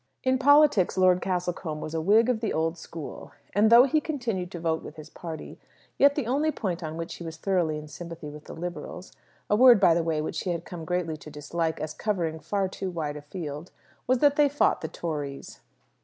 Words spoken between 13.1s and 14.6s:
a field was that they